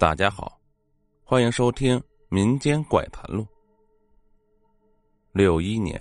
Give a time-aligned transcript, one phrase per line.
[0.00, 0.58] 大家好，
[1.24, 3.42] 欢迎收听《民间怪谈录》。
[5.30, 6.00] 六一年，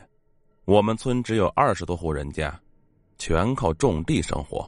[0.64, 2.58] 我们村只有二十多户人家，
[3.18, 4.66] 全靠种地生活。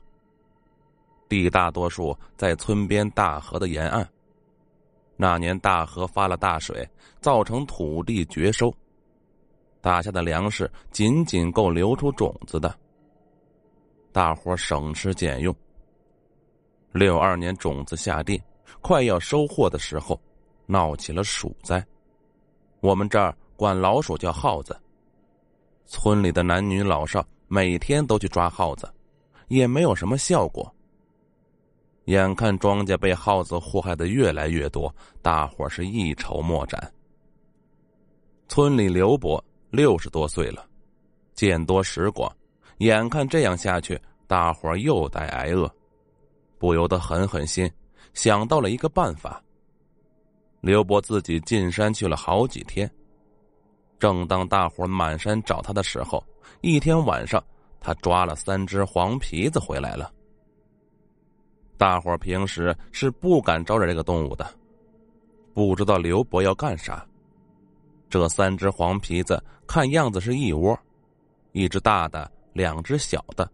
[1.30, 4.05] 地大多数在村边大河的沿岸。
[5.16, 6.86] 那年大河发了大水，
[7.21, 8.70] 造成土地绝收，
[9.79, 12.77] 打下的粮食仅仅够留出种子的。
[14.11, 15.55] 大伙省吃俭用。
[16.92, 18.38] 六二年种子下地。
[18.80, 20.20] 快要收获的时候，
[20.66, 21.86] 闹起了鼠灾。
[22.79, 24.79] 我们这儿管老鼠叫耗子。
[25.86, 28.89] 村里的男女老少每天都去抓耗子，
[29.50, 30.74] 也没有什么效果。
[32.06, 36.92] 眼看庄稼被耗子祸害的越来越多，大伙是一筹莫展。
[38.48, 40.66] 村里刘伯六十多岁了，
[41.36, 42.34] 见多识广，
[42.80, 45.72] 眼看这样下去，大伙又得挨饿，
[46.58, 47.70] 不由得狠狠心。
[48.14, 49.42] 想到了一个办法。
[50.59, 52.89] 刘伯自己进山去了好几天。
[53.98, 56.23] 正当大伙满山找他的时候，
[56.61, 57.44] 一天晚上，
[57.80, 60.11] 他抓了三只黄皮子回来了。
[61.78, 64.45] 大伙平时是不敢招惹这个动物的，
[65.54, 67.06] 不知道刘伯要干啥。
[68.09, 70.78] 这三只黄皮子看样子是一窝，
[71.54, 73.50] 一只大的，两只小的。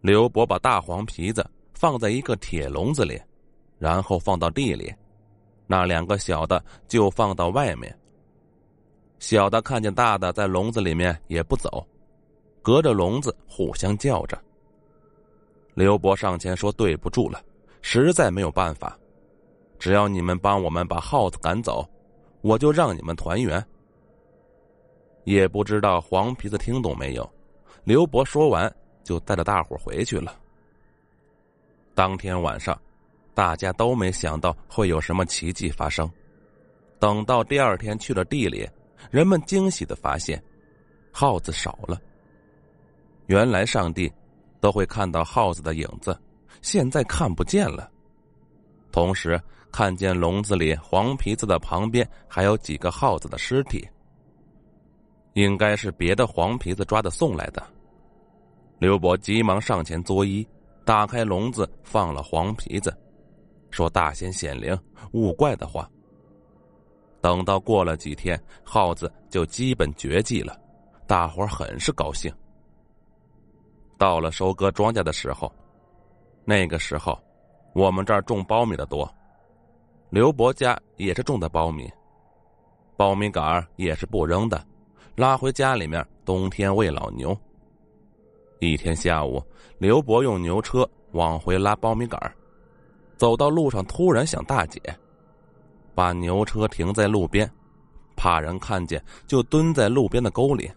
[0.00, 1.44] 刘伯把大黄皮子。
[1.78, 3.20] 放在一个铁笼子里，
[3.78, 4.92] 然后放到地里。
[5.66, 7.96] 那两个小的就放到外面。
[9.18, 11.86] 小的看见大的在笼子里面也不走，
[12.62, 14.40] 隔着笼子互相叫着。
[15.74, 17.42] 刘伯上前说：“对不住了，
[17.82, 18.98] 实在没有办法。
[19.78, 21.86] 只要你们帮我们把耗子赶走，
[22.40, 23.62] 我就让你们团圆。”
[25.24, 27.28] 也不知道黄皮子听懂没有。
[27.84, 30.34] 刘伯说完，就带着大伙回去了。
[31.96, 32.78] 当天晚上，
[33.32, 36.08] 大家都没想到会有什么奇迹发生。
[36.98, 38.68] 等到第二天去了地里，
[39.10, 40.40] 人们惊喜的发现，
[41.10, 41.98] 耗子少了。
[43.28, 44.12] 原来上帝
[44.60, 46.14] 都会看到耗子的影子，
[46.60, 47.90] 现在看不见了。
[48.92, 49.40] 同时，
[49.72, 53.88] 看见笼子里黄皮子的旁边还有几个耗子的尸体，
[55.32, 57.66] 应该是别的黄皮子抓的送来的。
[58.78, 60.46] 刘伯急忙上前作揖。
[60.86, 62.96] 打开笼子，放了黄皮子，
[63.72, 64.78] 说：“大仙显灵，
[65.14, 65.90] 勿怪的话。”
[67.20, 70.56] 等到过了几天，耗子就基本绝迹了，
[71.04, 72.32] 大伙很是高兴。
[73.98, 75.52] 到了收割庄稼的时候，
[76.44, 77.18] 那个时候，
[77.74, 79.12] 我们这儿种苞米的多，
[80.08, 81.90] 刘伯家也是种的苞米，
[82.96, 84.64] 苞米杆也是不扔的，
[85.16, 87.36] 拉回家里面冬天喂老牛。
[88.58, 89.42] 一天下午，
[89.78, 92.18] 刘伯用牛车往回拉苞米杆
[93.16, 94.80] 走到路上，突然想大姐，
[95.94, 97.50] 把牛车停在路边，
[98.16, 100.70] 怕人看见，就蹲在路边的沟里。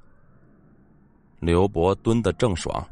[1.39, 2.85] 刘伯蹲的正爽，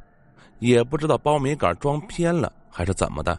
[0.60, 3.38] 也不知道苞米杆装偏了还是怎么的，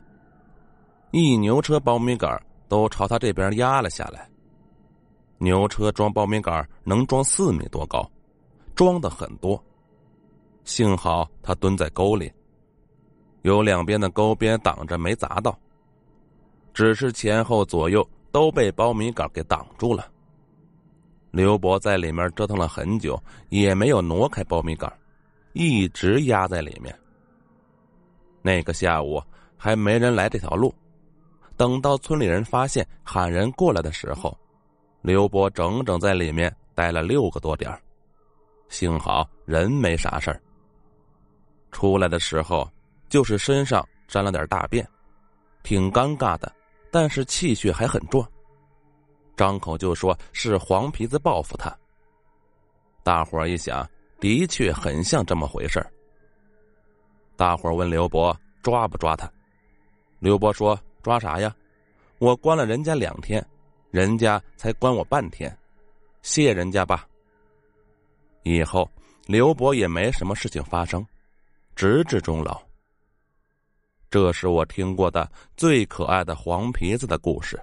[1.13, 2.39] 一牛车苞米杆
[2.69, 4.29] 都朝他这边压了下来。
[5.39, 8.07] 牛车装苞米杆能装四米多高，
[8.75, 9.63] 装的很多。
[10.69, 12.31] 幸好他蹲在沟里，
[13.41, 15.59] 有两边的沟边挡着，没砸到。
[16.75, 20.07] 只是前后左右都被苞米杆给挡住了。
[21.31, 23.19] 刘伯在里面折腾了很久，
[23.49, 24.93] 也没有挪开苞米杆，
[25.55, 26.95] 一直压在里面。
[28.43, 29.23] 那个下午
[29.57, 30.73] 还没人来这条路，
[31.57, 34.39] 等到村里人发现喊人过来的时候，
[35.01, 37.75] 刘伯整整在里面待了六个多点
[38.69, 40.39] 幸好人没啥事儿。
[41.71, 42.71] 出来的时候，
[43.09, 44.87] 就是身上沾了点大便，
[45.63, 46.53] 挺尴尬的，
[46.91, 48.27] 但是气血还很壮。
[49.37, 51.77] 张口就说是黄皮子报复他。
[53.05, 55.85] 大伙一想，的确很像这么回事
[57.37, 59.31] 大伙问刘伯抓不抓他？
[60.19, 61.55] 刘伯说：“抓啥呀？
[62.19, 63.47] 我关了人家两天，
[63.93, 65.57] 人家才关我半天，
[66.23, 67.07] 谢人家吧。”
[68.43, 68.91] 以后
[69.27, 71.07] 刘伯也没什么事情发生。
[71.79, 72.61] 直至终老。
[74.11, 77.57] 这是我听过的最可爱的黄皮子的故事。